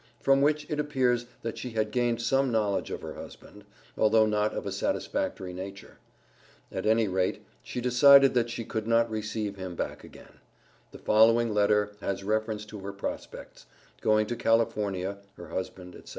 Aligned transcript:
from 0.19 0.41
which 0.41 0.65
it 0.67 0.79
appears 0.79 1.27
that 1.43 1.59
she 1.59 1.69
had 1.71 1.91
gained 1.91 2.19
some 2.19 2.51
knowledge 2.51 2.89
of 2.89 3.03
her 3.03 3.13
husband, 3.13 3.63
although 3.95 4.25
not 4.25 4.51
of 4.51 4.65
a 4.65 4.71
satisfactory 4.71 5.53
nature. 5.53 5.99
At 6.71 6.87
any 6.87 7.07
rate 7.07 7.45
she 7.61 7.81
decided 7.81 8.33
that 8.33 8.49
she 8.49 8.65
could 8.65 8.87
not 8.87 9.11
receive 9.11 9.57
him 9.57 9.75
back 9.75 10.03
again. 10.03 10.39
The 10.91 10.97
following 10.97 11.53
letter 11.53 11.91
has 12.01 12.23
reference 12.23 12.65
to 12.65 12.79
her 12.79 12.93
prospects, 12.93 13.67
going 14.01 14.25
to 14.25 14.35
California, 14.35 15.19
her 15.37 15.49
husband, 15.49 15.93
etc. 15.93 16.09